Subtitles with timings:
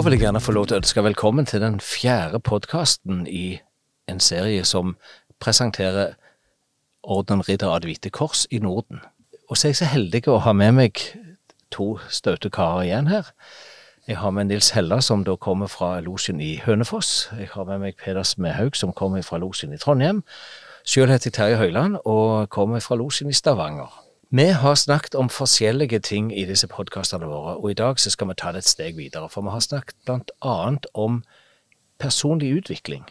[0.00, 3.58] Da vil jeg gjerne få lov til å ønske velkommen til den fjerde podkasten i
[4.08, 4.94] en serie som
[5.44, 6.14] presenterer
[7.04, 9.02] Orden Ridder av Det hvite kors i Norden.
[9.50, 11.04] Og så er jeg så heldig å ha med meg
[11.68, 13.28] to staute karer igjen her.
[14.08, 17.28] Jeg har med Nils Hella, som da kommer fra losjen i Hønefoss.
[17.36, 20.24] Jeg har med meg Peder Smedhaug, som kommer fra losjen i Trondheim.
[20.88, 23.92] Sjøl heter jeg Terje Høiland og kommer fra losjen i Stavanger.
[24.32, 28.28] Vi har snakket om forskjellige ting i disse podkastene våre, og i dag så skal
[28.30, 29.26] vi ta det et steg videre.
[29.26, 31.24] For vi har snakket annet om
[31.98, 33.08] personlig utvikling.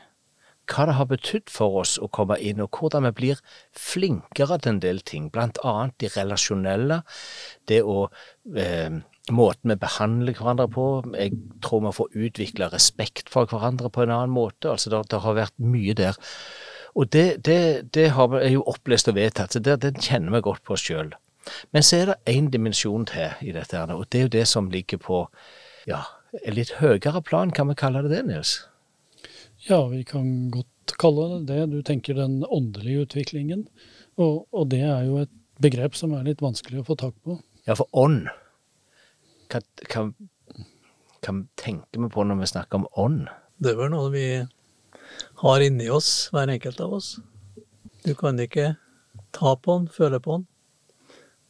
[0.72, 3.44] Hva det har betydd for oss å komme inn, og hvordan vi blir
[3.76, 5.28] flinkere til en del ting.
[5.36, 7.02] Annet de relasjonelle,
[7.68, 8.08] det å
[8.56, 10.84] eh, Måten vi behandler hverandre på.
[11.14, 14.72] Jeg tror vi får utvikla respekt for hverandre på en annen måte.
[14.72, 16.18] Altså, det, det har vært mye der.
[16.96, 17.62] Og det, det,
[17.96, 20.86] det har vi jo opplest og vedtatt, så det, det kjenner vi godt på oss
[20.88, 21.14] sjøl.
[21.74, 24.46] Men så er det én dimensjon til i dette, her, og det er jo det
[24.50, 25.22] som ligger på
[25.90, 26.04] ja,
[26.44, 27.54] en litt høyere plan.
[27.56, 28.60] Kan vi kalle det det, Nils?
[29.68, 31.64] Ja, vi kan godt kalle det det.
[31.72, 33.66] Du tenker den åndelige utviklingen.
[34.20, 37.40] Og, og det er jo et begrep som er litt vanskelig å få tak på.
[37.68, 38.30] Ja, for ånd
[39.50, 40.06] hva, hva,
[41.26, 43.30] hva tenker vi på når vi snakker om ånd?
[43.60, 44.26] Det var noe vi
[45.44, 47.18] har inni oss, hver enkelt av oss.
[48.06, 48.74] Du kan ikke
[49.36, 50.48] ta på den, føle på den,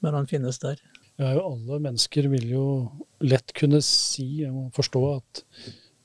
[0.03, 0.81] men han finnes der.
[1.19, 2.65] Ja, alle mennesker vil jo
[3.19, 5.41] lett kunne si og forstå at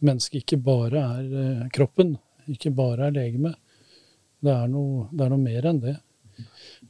[0.05, 2.17] mennesket ikke bare er eh, kroppen,
[2.51, 3.55] ikke bare er legeme.
[4.45, 5.95] Det er noe, det er noe mer enn det.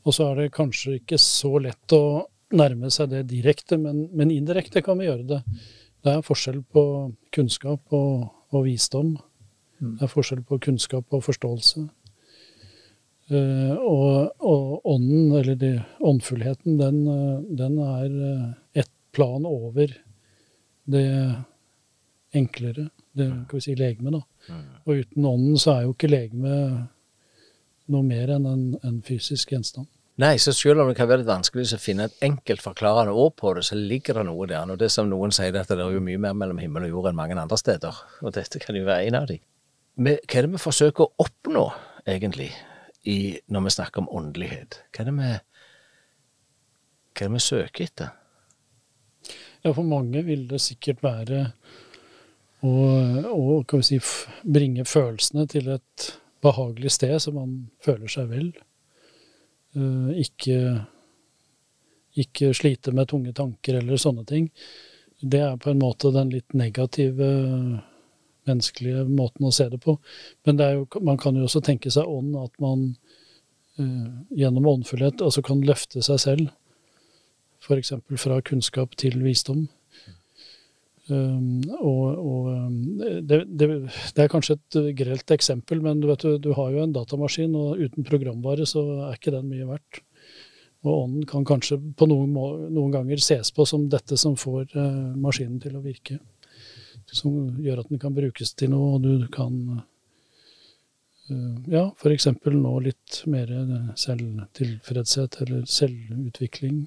[0.05, 4.33] Og så er det kanskje ikke så lett å nærme seg det direkte, men, men,
[4.33, 5.41] indirekte kan vi gjøre det.
[6.05, 6.85] Det er forskjell på
[7.35, 9.15] kunnskap og, og visdom.
[9.79, 11.87] Det er forskjell på kunnskap og forståelse.
[13.33, 15.71] Uh, og, og, ånden, eller de,
[16.05, 16.99] åndfullheten, den,
[17.57, 18.19] den er
[18.77, 19.93] ett et plan over
[20.85, 21.09] det
[22.35, 24.21] enklere, det kan vi si legeme, da.
[24.85, 26.57] Og uten ånden så er jo ikke legeme
[27.95, 29.87] noe mer enn en, en fysisk gjenstand.
[30.21, 33.35] Nei, så selv om det kan være litt vanskelig å finne et enkelt forklarende ord
[33.41, 34.69] på det, så ligger det noe der.
[34.71, 37.09] Og det som noen sier, at det er jo mye mer mellom himmel og jord
[37.11, 37.99] enn mange andre steder.
[38.23, 39.41] Og dette kan jo være en av de.
[39.95, 41.65] Men hva er det vi forsøker å oppnå,
[42.11, 42.51] egentlig,
[43.07, 44.81] i, når vi snakker om åndelighet?
[44.91, 45.31] Hva er det vi,
[47.15, 48.13] hva er det vi søker etter?
[49.65, 51.47] Ja, for mange vil det sikkert være
[52.65, 52.73] å,
[53.31, 54.01] å kan vi si,
[54.43, 56.11] bringe følelsene til et
[56.45, 58.51] behagelig sted, så man føler seg vel.
[59.79, 60.59] Eh, ikke,
[62.21, 64.51] ikke slite med tunge tanker eller sånne ting.
[65.21, 67.31] Det er på en måte den litt negative
[68.49, 69.97] menneskelige måten å se det på.
[70.47, 72.91] Men det jo, man kan jo også tenke seg ånd, at man
[73.81, 76.53] uh, gjennom åndfullhet altså kan løfte seg selv.
[77.65, 77.95] F.eks.
[78.21, 79.67] fra kunnskap til visdom.
[81.05, 82.77] Um, og, og um,
[83.29, 86.95] det, det, det, er kanskje et grelt eksempel, men du, vet, du, har jo en
[86.97, 90.01] datamaskin, og uten programvare så er ikke den mye verdt.
[90.85, 92.33] Og ånden kan kanskje på noen,
[92.73, 96.19] noen ganger ses på som dette som får uh, maskinen til å virke.
[97.13, 99.59] Som gjør at den kan brukes til noe, og du kan
[101.31, 102.29] uh, ja, f.eks.
[102.47, 103.53] nå litt mer
[104.01, 106.87] selvtilfredshet eller selvutvikling.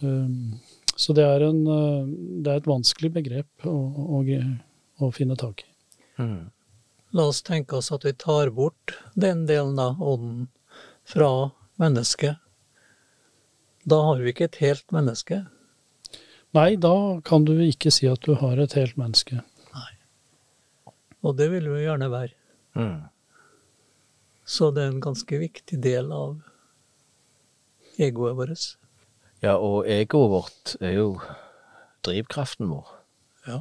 [0.00, 0.60] Um,
[1.00, 2.08] så det er, en, eh,
[2.44, 3.76] det er et vanskelig begrep å,
[4.18, 4.18] å,
[5.00, 5.70] å finne tak i.
[6.20, 6.50] Mm.
[7.16, 10.50] La oss tenke oss at vi tar bort den delen av ånden
[11.08, 11.50] fra
[11.80, 12.36] mennesket.
[13.88, 15.40] Da har vi ikke et helt menneske.
[16.56, 16.94] Nei, da
[17.26, 19.38] kan du ikke si at du har et helt menneske.
[19.74, 19.92] Nei.
[21.22, 22.34] Og det vil vi gjerne være.
[22.78, 23.02] Mm.
[24.50, 26.40] Så det er en ganske viktig del av
[28.00, 28.66] egoet vårt.
[29.44, 31.06] Ja, og egoet vårt er jo
[32.06, 32.88] drivkraften vår.
[33.46, 33.60] Ja.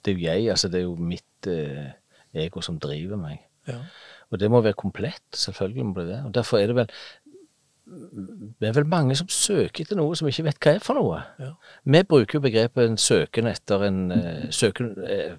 [0.00, 1.92] Det er jo jeg, altså det er jo mitt eh,
[2.32, 3.42] ego som driver meg.
[3.68, 3.82] Ja.
[4.30, 6.20] Og det må være komplett, selvfølgelig må det det.
[6.24, 6.94] Og derfor er det vel
[7.90, 11.22] det er vel mange som søker etter noe som ikke vet hva er for noe.
[11.42, 11.50] Ja.
[11.82, 15.34] Vi bruker jo begrepet en søken etter en, eh, søken, eh,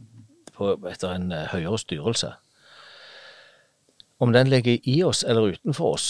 [0.91, 2.33] etter en eh, høyere styrelse.
[4.21, 6.09] Om den ligger i oss eller utenfor oss,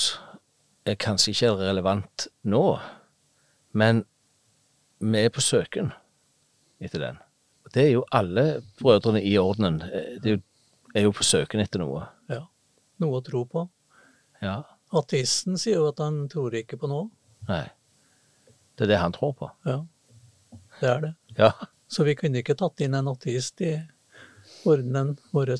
[0.85, 2.79] er kanskje ikke relevant nå.
[3.73, 4.05] Men
[4.99, 5.93] vi er på søken
[6.81, 7.21] etter den.
[7.71, 9.79] Det er jo alle brødrene i ordenen.
[10.23, 10.41] De
[10.95, 12.07] er jo på søken etter noe.
[12.29, 12.41] Ja.
[12.99, 13.69] Noe å tro på.
[14.41, 14.63] Ja.
[14.91, 17.09] Ateisten sier jo at han tror ikke på noe.
[17.47, 17.63] Nei.
[18.75, 19.49] Det er det han tror på.
[19.67, 19.79] Ja.
[20.79, 21.13] Det er det.
[21.37, 21.51] Ja.
[21.91, 23.75] Så vi kunne ikke tatt inn en ateist i
[24.67, 25.53] ordenen vår.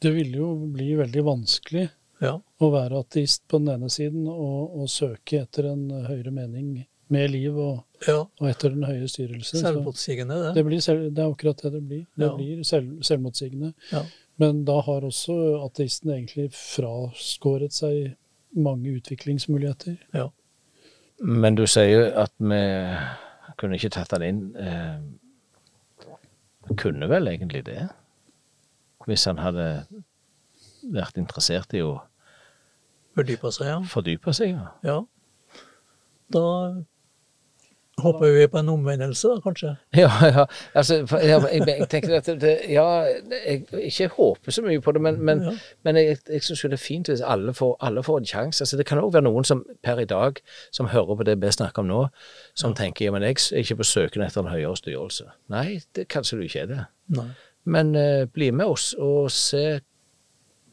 [0.00, 1.88] Det ville jo bli veldig vanskelig
[2.20, 2.36] ja.
[2.38, 7.30] å være ateist på den ene siden og, og søke etter en høyere mening med
[7.32, 8.20] liv og, Ja.
[8.22, 9.58] og etter den høye styrelse.
[9.58, 10.54] Selvmotsigende, det.
[10.60, 12.04] det, blir selv, det er akkurat det det blir.
[12.14, 12.34] Det Ja.
[12.36, 13.72] blir selv, selvmotsigende.
[13.90, 14.04] Ja.
[14.40, 15.34] Men da har også
[15.66, 18.14] ateisten egentlig fraskåret seg
[18.56, 19.96] mange utviklingsmuligheter.
[20.14, 20.28] Ja.
[21.20, 22.60] Men du sier at vi
[23.60, 24.44] kunne ikke tatt han inn.
[24.56, 25.00] Eh,
[26.78, 27.88] kunne vel egentlig det?
[29.06, 29.66] Hvis han hadde
[30.92, 31.98] vært interessert i å
[33.18, 33.78] Fordype seg, ja.
[33.90, 34.52] fordype seg.
[34.54, 34.68] Ja.
[34.86, 34.98] ja.
[36.30, 36.44] Da
[38.02, 39.72] håper vi på en omvendelse, da, kanskje.
[40.02, 40.44] Ja, ja.
[40.74, 42.84] Altså, ja, jeg, jeg tenker at det, ja,
[43.46, 45.52] jeg ikke håper så mye på det, men, men, Ja.
[45.88, 48.62] men jeg, jeg syns jo det er fint hvis alle får, alle får en sjanse.
[48.64, 50.40] Altså, det kan òg være noen som per i dag,
[50.72, 52.00] som hører på det vi snakker om nå,
[52.54, 55.28] som tenker ja, men jeg er ikke på søken etter en høyere styrelse.
[55.52, 56.82] Nei, det kanskje du ikke er det.
[57.16, 57.28] Nei.
[57.70, 59.80] Men eh, bli med oss og se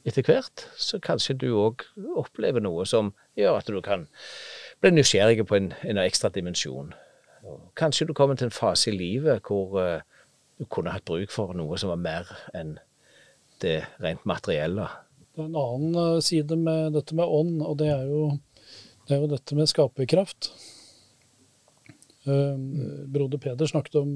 [0.07, 1.83] etter hvert, så kanskje du òg
[2.15, 4.05] opplever noe som gjør at du kan
[4.79, 6.93] bli nysgjerrig på en, en ekstra dimensjon.
[7.77, 10.05] Kanskje du kommer til en fase i livet hvor eh,
[10.57, 12.77] du kunne hatt bruk for noe som var mer enn
[13.61, 14.87] det rent materielle.
[15.37, 18.31] Det er en annen eh, side med dette med ånd, og det er jo,
[19.05, 20.49] det er jo dette med skaperkraft.
[22.25, 22.55] Eh,
[23.13, 24.15] Broder Peder snakket om,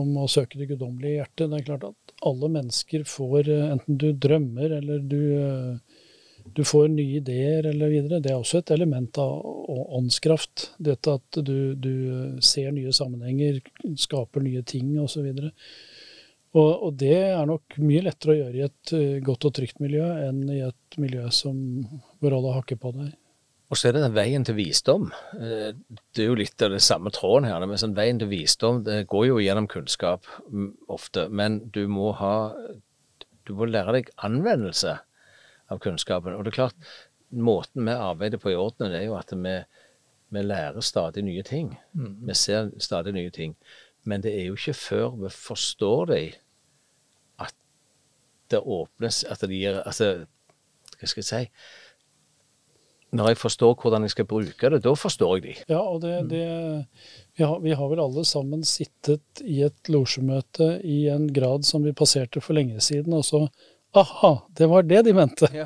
[0.00, 1.50] om å søke det guddommelige hjertet.
[1.52, 5.20] Det er klart at alle mennesker får, eh, enten du drømmer eller du,
[6.44, 9.40] du får nye ideer eller videre, det er også et element av
[9.98, 10.72] åndskraft.
[10.82, 11.94] Dette at du, du
[12.44, 13.60] ser nye sammenhenger,
[14.00, 15.30] skaper nye ting osv.
[16.52, 19.80] Og, og det er nok mye lettere å gjøre i et eh, godt og trygt
[19.80, 21.56] miljø enn i et miljø som,
[22.20, 23.14] hvor alle hakker på deg.
[23.72, 25.06] Og så er det den veien til visdom.
[25.38, 25.70] Eh,
[26.12, 29.06] Det er jo litt av det samme tråden her, men sånn veien til visdom det
[29.08, 32.52] går jo gjennom kunnskap mm, ofte, men du må ha
[33.42, 35.00] Du må lære deg anvendelse
[35.72, 36.36] av kunnskapen.
[36.36, 36.90] Og det er klart,
[37.32, 39.56] måten vi arbeider på i ordenen, er jo at vi,
[40.32, 41.74] vi lærer stadig nye ting.
[41.92, 43.56] Vi ser stadig nye ting.
[44.04, 46.38] Men det er jo ikke før vi forstår dem,
[47.38, 47.54] at
[48.50, 50.26] det åpnes At det gir Altså,
[50.98, 51.44] hva skal jeg si
[53.12, 55.54] når jeg forstår hvordan jeg skal bruke det, da forstår jeg de.
[55.68, 56.46] Ja, og det, det
[57.36, 61.84] vi, har, vi har vel alle sammen sittet i et losjemøte i en grad som
[61.84, 63.42] vi passerte for lenge siden, og så
[63.94, 65.50] Aha, det var det de mente.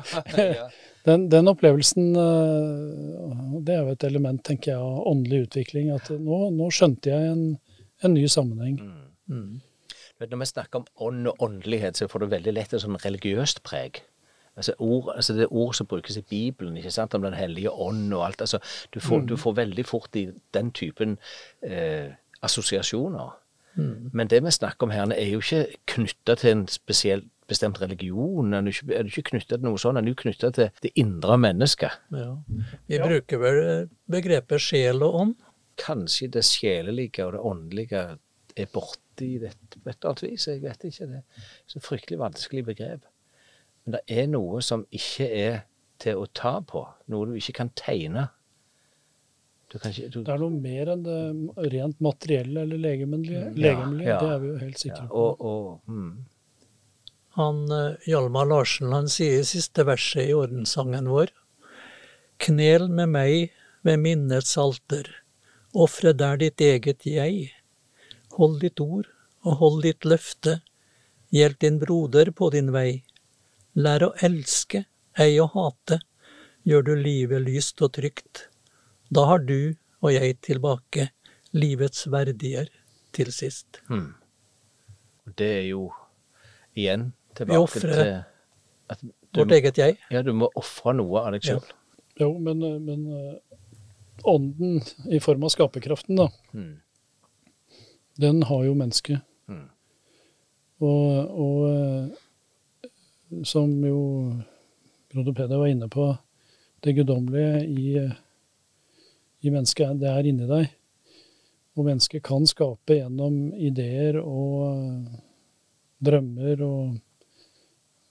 [1.07, 5.93] Den, den opplevelsen, eh, det er jo et element, tenker jeg, av åndelig utvikling.
[5.95, 7.45] At nå, nå skjønte jeg en,
[8.03, 8.75] en ny sammenheng.
[8.83, 9.05] Mm.
[9.31, 9.93] Mm.
[10.19, 13.63] Når vi snakker om ånd og åndelighet, så får det veldig lett et sånn religiøst
[13.63, 14.01] preg.
[14.57, 17.71] Altså, ord, altså Det er ord som brukes i Bibelen, ikke sant, om Den hellige
[17.71, 18.41] ånd og alt.
[18.41, 18.59] altså
[18.91, 21.19] Du får, du får veldig fort i den typen
[21.63, 23.37] eh, assosiasjoner.
[24.11, 28.53] Men det vi snakker om her, er jo ikke knytta til en spesiell bestemt religion.
[28.53, 30.93] Er du ikke, er du ikke knytta til noe sånt, er du knytta til det
[30.99, 31.99] indre mennesket.
[32.15, 32.29] Ja.
[32.89, 33.59] Vi bruker vel
[34.11, 35.35] begrepet sjel og ånd.
[35.77, 38.05] Kanskje det sjelelige og det åndelige
[38.57, 40.47] er borte i dette på et eller annet vis.
[40.49, 41.09] Jeg vet ikke.
[41.11, 43.05] Det er så fryktelig vanskelig begrep.
[43.85, 45.61] Men det er noe som ikke er
[46.01, 46.83] til å ta på.
[47.13, 48.27] Noe du ikke kan tegne.
[49.67, 53.43] Du kan ikke du, Det er noe mer enn det rent materielle eller legemlige.
[53.49, 54.17] Ja, legemlige ja.
[54.23, 55.23] Det er vi jo helt sikre ja, på.
[55.23, 56.11] og, og mm,
[57.37, 61.29] Han eh, Hjalmar Larsen han sier i siste verset i ordenssangen vår
[62.41, 63.53] Knel med meg
[63.85, 65.07] ved minnets alter,
[65.73, 67.47] ofre der ditt eget jeg.
[68.37, 69.07] Hold ditt ord
[69.41, 70.59] og hold ditt løfte,
[71.33, 73.01] hjelp din broder på din vei.
[73.73, 74.83] Lær å elske,
[75.17, 75.97] ei å hate,
[76.61, 78.47] gjør du livet lyst og trygt.
[79.09, 81.09] Da har du og jeg tilbake
[81.57, 82.69] livets verdier
[83.17, 83.81] til sist.
[83.89, 84.13] Hmm.
[85.25, 85.87] Det er jo
[86.77, 88.13] igjen tilbake offrer til
[88.89, 89.97] at du, Vårt eget jeg.
[90.11, 91.57] ja, du må ofre noe av deg Ja.
[92.19, 93.57] Jo, men, men eh,
[94.25, 94.79] ånden
[95.13, 96.77] i form av skaperkraften, da, Mm.
[98.17, 99.21] den har jo mennesket.
[99.47, 99.67] Mm.
[100.81, 102.89] Og, og eh,
[103.45, 103.99] som jo
[105.13, 106.07] broder Peder var inne på,
[106.85, 108.17] det guddommelige i, eh,
[109.45, 110.71] i mennesket, det er inni deg.
[111.77, 115.19] Og mennesket kan skape gjennom ideer og eh,
[116.01, 116.95] drømmer og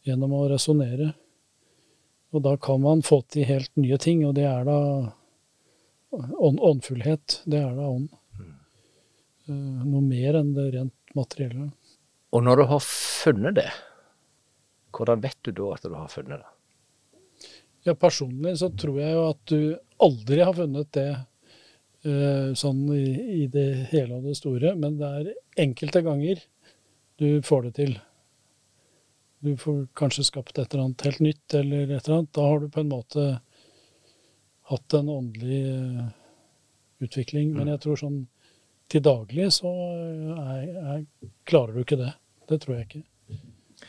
[0.07, 1.13] gjennom å resonnere.
[2.35, 4.79] Og da kan man få til helt nye ting, og det er da
[6.13, 7.41] ånd, åndfullhet.
[7.47, 8.11] Det er da ånd.
[9.47, 11.71] Eh, Noe mer enn det rent materielle.
[12.35, 13.71] Og når du har funnet det,
[14.97, 16.53] hvordan vet du da at du har funnet det?
[17.87, 19.61] Ja, personlig så tror jeg jo at du
[20.03, 25.11] aldri har funnet det eh, sånn i, i det hele og det store, men det
[25.21, 25.31] er
[25.63, 26.43] enkelte ganger
[27.23, 27.95] du får det til.
[29.45, 32.33] Du får kanskje skapt et eller annet helt nytt, eller et eller annet.
[32.35, 33.27] Da har du på en måte
[34.71, 36.07] hatt en åndelig eh,
[37.05, 37.53] utvikling.
[37.53, 37.59] Mm.
[37.59, 38.23] Men jeg tror sånn
[38.91, 40.65] til daglig så er,
[40.95, 41.05] er,
[41.49, 42.15] klarer du ikke det.
[42.47, 43.05] Det tror jeg ikke.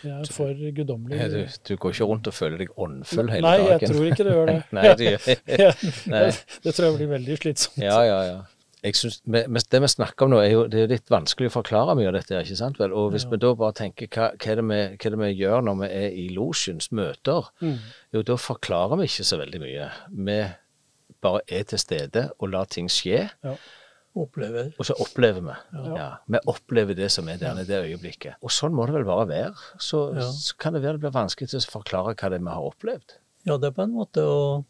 [0.04, 1.18] Jeg er for guddommelig.
[1.32, 1.40] Du,
[1.70, 3.72] du går ikke rundt og føler deg åndfull hele Nei, dagen?
[3.72, 4.58] jeg tror ikke det gjør det.
[4.78, 5.26] Nei, det gjør
[6.14, 6.22] Nei.
[6.28, 7.80] det, det tror jeg blir veldig slitsomt.
[7.82, 8.38] Ja, ja, ja.
[8.84, 12.08] Synes, det vi snakker om nå, er jo, det er litt vanskelig å forklare mye
[12.08, 12.38] av dette.
[12.44, 12.94] ikke sant vel?
[12.94, 13.30] Og hvis Ja.
[13.32, 15.80] vi da bare tenker hva, hva, er det vi, hva er det vi gjør når
[15.82, 17.80] vi er i losjens møter, Mm.
[18.14, 19.92] jo da forklarer vi ikke så veldig mye.
[20.10, 20.54] Vi
[21.22, 23.30] bare er til stede og lar ting skje,
[24.16, 24.74] Opplever.
[24.80, 25.56] og så opplever vi.
[25.74, 25.96] Ja.
[25.96, 28.36] Ja, vi opplever det som er der i det øyeblikket.
[28.42, 29.56] Og sånn må det vel bare være.
[29.80, 30.22] Så, Ja.
[30.22, 32.62] så kan det være det blir vanskelig til å forklare hva det er vi har
[32.72, 33.14] opplevd.
[33.46, 34.66] Ja, det er på en måte å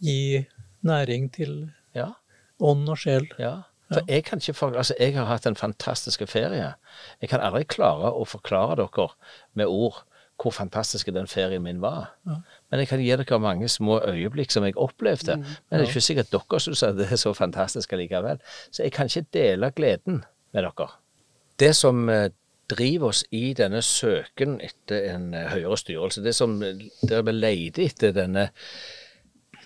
[0.00, 0.46] gi
[0.84, 2.12] næring til Ja.
[2.60, 3.28] Ånd og sjel.
[3.38, 6.74] Ja, for jeg kan ikke for, altså jeg har hatt en fantastisk ferie.
[7.22, 9.08] Jeg kan aldri klare å forklare dere
[9.56, 10.02] med ord
[10.38, 12.12] hvor fantastisk den ferien min var.
[12.26, 12.36] Ja.
[12.70, 15.38] Men jeg kan gi dere mange små øyeblikk som jeg opplevde.
[15.40, 18.38] Men det er ikke sikkert dere syns det er så fantastisk likevel.
[18.70, 20.22] Så jeg kan ikke dele gleden
[20.52, 20.90] med dere.
[21.58, 22.30] Det som eh,
[22.70, 27.34] driver oss i denne søken etter en eh, høyere styrelse, det som eh, der vi
[27.34, 28.50] leter etter denne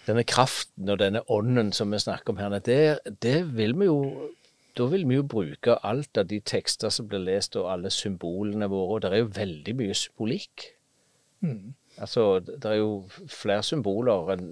[0.07, 3.99] denne kraften og denne ånden som vi snakker om her, det, det vil vi jo
[4.77, 8.71] da vil vi jo bruke alt av de tekster som blir lest, og alle symbolene
[8.73, 8.95] våre.
[8.95, 10.65] Og det er jo veldig mye symbolikk.
[11.45, 11.75] Mm.
[11.99, 14.47] Altså, det er jo flere symboler enn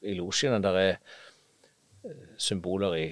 [0.00, 3.06] i losjen enn det er eh, symboler i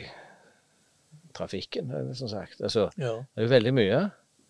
[1.36, 2.62] trafikken, som sagt.
[2.62, 4.00] Altså, Ja, det er jo veldig mye.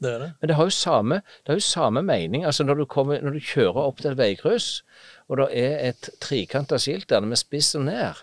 [0.03, 0.33] Det det.
[0.41, 2.45] Men det har jo samme, det har jo samme mening.
[2.45, 4.83] Altså når du, kommer, når du kjører opp til et veikryss,
[5.29, 8.15] og det er et trikanta skilt der med spissen ned,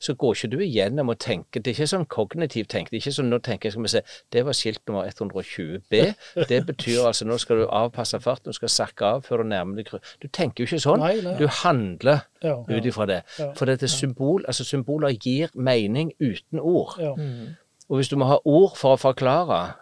[0.00, 2.92] så går ikke du igjennom og tenker Det er ikke sånn kognitivt tenkt.
[2.92, 6.02] Det er ikke sånn nå tenker jeg, skal vi se, det var skilt nummer 120B.
[6.48, 9.80] Det betyr altså nå skal du avpasse farten, du skal sakke av før du nærmer
[9.80, 10.12] deg kryss.
[10.22, 11.02] Du tenker jo ikke sånn.
[11.02, 11.34] Nei, nei.
[11.40, 12.54] Du handler Ja.
[12.68, 13.22] ut ifra det.
[13.40, 13.50] Ja.
[13.58, 16.94] For dette symbol, altså symboler gir mening uten ord.
[17.02, 17.16] Ja.
[17.88, 19.74] Og hvis du må ha ord for å forklare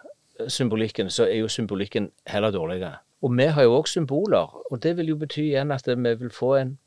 [0.47, 2.95] symbolikken, så er jo symbolikken heller dårligere.
[3.21, 6.29] Og vi har jo òg symboler, og det vil jo bety igjen at vi vil
[6.33, 6.77] få en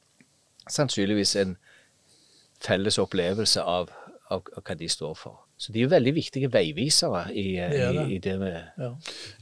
[0.70, 1.56] sannsynligvis en
[2.62, 3.90] felles opplevelse av,
[4.30, 5.40] av, av hva de står for.
[5.60, 8.04] Så de er veldig viktige veivisere i, Det det.
[8.08, 8.90] i, i det vi Ja.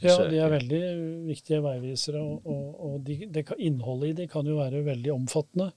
[0.03, 0.81] Ja, de er veldig
[1.29, 5.71] viktige veivisere, og, og, og de, det innholdet i de kan jo være veldig omfattende.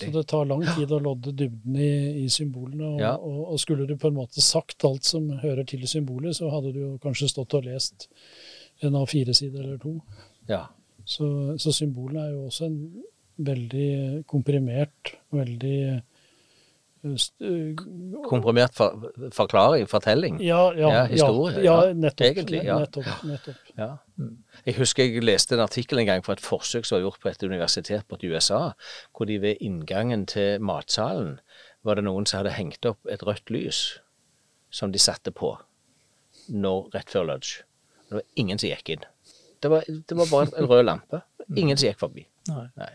[0.00, 1.90] Så det tar lang tid å lodde dybden i,
[2.24, 2.92] i symbolene.
[2.94, 3.14] Og, Ja.
[3.16, 6.72] og, og skulle du på en måte sagt alt som hører til symbolet, så hadde
[6.74, 8.08] du jo kanskje stått og lest
[8.82, 9.96] en A4-side eller to.
[10.48, 10.66] Ja.
[11.04, 11.26] Så,
[11.60, 12.78] så symbolene er jo også en
[13.44, 15.78] veldig komprimert, veldig
[18.28, 20.38] Komprimert for, forklaring, fortelling.
[20.40, 21.92] ja, ja, Ja, historie, Ja, ja.
[21.92, 22.26] nettopp.
[22.26, 22.78] Egentlig, ja.
[22.78, 23.56] nettopp, nettopp.
[23.78, 23.88] Ja.
[24.66, 27.28] Jeg husker jeg leste en artikkel en gang fra et forsøk som var gjort på
[27.28, 28.72] et universitet borte i USA,
[29.16, 31.38] hvor de ved inngangen til matsalen
[31.84, 33.98] var det noen som hadde hengt opp et rødt lys
[34.70, 35.56] som de satte på
[36.48, 37.62] når, rett før lunsj.
[38.08, 39.04] Det var ingen som gikk inn.
[39.62, 41.22] Det var, det var bare en rød lampe.
[41.56, 42.26] Ingen som gikk forbi.
[42.48, 42.90] Nei, Nei.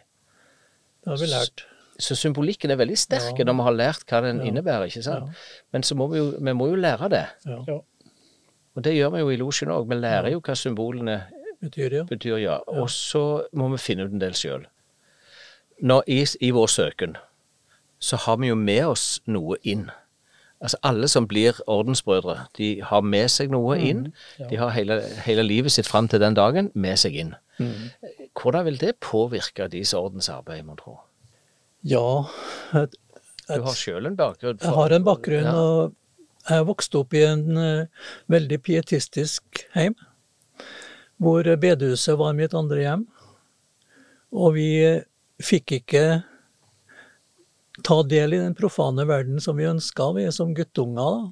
[1.04, 1.64] det har vi lært.
[2.00, 3.44] Så symbolikken er veldig sterk Ja.
[3.44, 4.44] når vi har lært hva den Ja.
[4.50, 4.86] innebærer.
[4.88, 5.28] ikke sant?
[5.28, 5.34] Ja.
[5.74, 7.26] Men så må vi jo, vi må jo lære det.
[8.76, 9.88] Og det gjør vi jo i losjen òg.
[9.90, 11.24] Vi lærer jo hva symbolene
[11.62, 12.04] betyr ja.
[12.04, 12.58] betyr ja.
[12.68, 14.66] Og så må vi finne ut en del sjøl.
[16.08, 17.18] I, I vår søken
[18.00, 19.90] så har vi jo med oss noe inn.
[20.62, 24.14] Altså Alle som blir ordensbrødre, de har med seg noe inn.
[24.40, 24.48] ja.
[24.50, 27.36] De har hele, hele livet sitt fram til den dagen med seg inn.
[27.60, 27.92] Mm.
[28.42, 31.00] Hvordan vil det påvirke deres ordensarbeid, mon tro?
[31.88, 32.28] Ja,
[32.76, 32.96] et,
[33.48, 34.60] Du har sjøl en bakgrunn?
[34.62, 35.96] jeg har en bakgrunn, og
[36.50, 39.96] jeg vokste opp i en uh, veldig pietistisk heim,
[41.20, 43.06] hvor bedehuset var mitt andre hjem.
[44.30, 45.06] Og vi eh,
[45.42, 46.04] fikk ikke
[47.84, 51.32] ta del i den profane verden som vi ønska, vi som guttunger.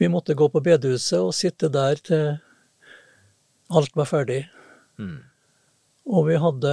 [0.00, 2.38] Vi måtte gå på bedehuset og sitte der til
[3.70, 4.42] alt var ferdig.
[4.98, 5.18] Mm.
[6.10, 6.72] Og vi hadde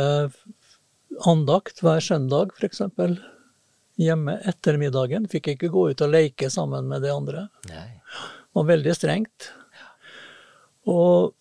[1.25, 2.81] andakt hver søndag, f.eks.
[3.97, 5.25] Hjemme etter middagen.
[5.29, 7.47] Fikk ikke gå ut og leke sammen med de andre.
[7.71, 7.87] Nei.
[8.57, 9.51] Var veldig strengt.
[10.87, 11.33] Og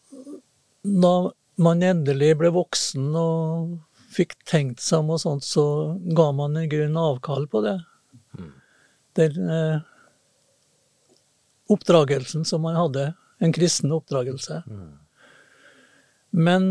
[0.82, 1.14] da
[1.60, 3.76] man endelig ble voksen og
[4.16, 5.66] fikk tenkt seg om og sånt, så
[6.16, 7.76] ga man i grunnen avkall på det.
[8.36, 8.50] Mm.
[9.18, 9.86] Den eh,
[11.72, 13.10] oppdragelsen som man hadde.
[13.38, 14.62] En kristen oppdragelse.
[14.66, 14.92] Mm.
[16.36, 16.68] Men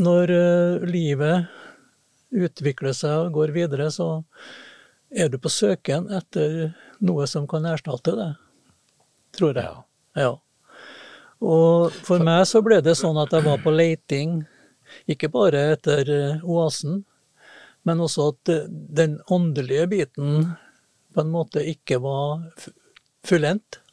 [0.00, 1.50] når eh, livet
[2.34, 4.24] utvikler seg og går videre, så
[5.14, 6.72] er du på søken etter
[7.04, 8.30] noe som kan erstatte det.
[9.38, 9.66] Tror jeg.
[9.66, 9.84] Ja.
[10.14, 10.32] Ja.
[11.44, 14.42] Og for meg så ble det sånn at jeg var på leiting,
[15.10, 17.02] ikke bare etter eh, oasen,
[17.84, 20.52] men også at eh, den åndelige biten
[21.14, 22.42] på en måte ikke var
[23.26, 23.83] fullendt.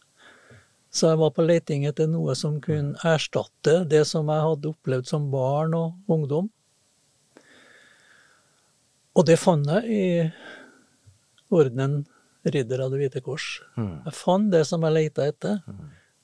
[0.92, 5.08] Så jeg var på leiting etter noe som kunne erstatte det som jeg hadde opplevd
[5.08, 6.50] som barn og ungdom.
[9.16, 10.06] Og det fant jeg i
[11.52, 12.02] ordenen
[12.42, 13.60] Ridder av Det hvite kors.
[13.78, 14.00] Mm.
[14.08, 15.60] Jeg fant det som jeg leita etter.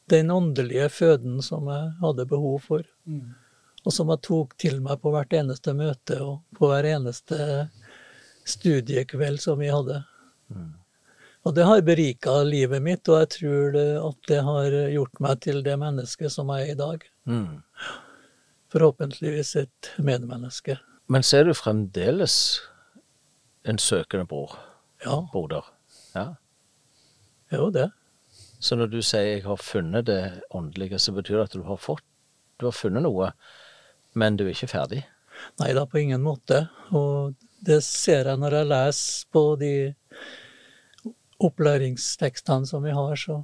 [0.10, 2.88] Den åndelige føden som jeg hadde behov for.
[3.86, 7.38] Og som jeg tok til meg på hvert eneste møte og på hver eneste
[8.50, 10.02] studiekveld som vi hadde.
[11.48, 15.40] Og det har berika livet mitt, og jeg tror det, at det har gjort meg
[15.46, 17.06] til det mennesket som jeg er i dag.
[17.24, 17.62] Mm.
[18.74, 20.76] Forhåpentligvis et medmenneske.
[21.08, 22.36] Men så er du fremdeles
[23.64, 24.58] en søkende bror,
[25.06, 25.64] Ja, broder.
[26.16, 26.34] Ja.
[27.54, 27.92] jo det.
[28.60, 31.78] Så når du sier 'jeg har funnet det åndelige', så betyr det at du har
[31.78, 32.04] fått
[32.60, 33.32] Du har funnet noe,
[34.16, 35.06] men du er ikke ferdig.
[35.60, 36.70] Nei da, på ingen måte.
[36.92, 39.94] Og det ser jeg når jeg leser på de
[41.44, 43.42] opplæringstekstene som vi har, så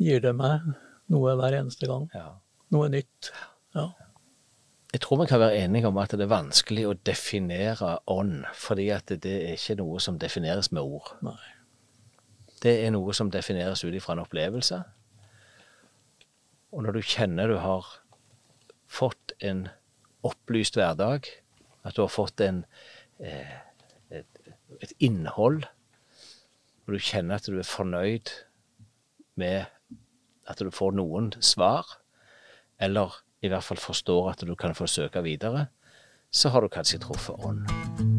[0.00, 0.66] gir det meg
[1.10, 2.08] noe hver eneste gang.
[2.14, 2.36] Ja.
[2.74, 3.32] Noe nytt.
[3.76, 3.88] Ja.
[4.90, 8.88] Jeg tror vi kan være enige om at det er vanskelig å definere ånd, fordi
[8.94, 11.12] at det er ikke noe som defineres med ord.
[11.22, 11.38] Nei.
[12.60, 14.80] Det er noe som defineres ut ifra en opplevelse.
[16.74, 17.86] Og når du kjenner du har
[18.90, 19.68] fått en
[20.26, 21.28] opplyst hverdag,
[21.86, 22.64] at du har fått en,
[23.22, 23.54] eh,
[24.10, 24.42] et,
[24.82, 25.64] et innhold,
[26.90, 28.32] og du kjenner at du er fornøyd
[29.38, 29.68] med
[30.50, 31.86] at du får noen svar,
[32.82, 33.14] eller
[33.46, 35.68] i hvert fall forstår at du kan få søke videre,
[36.34, 38.09] så har du kanskje truffet ånd.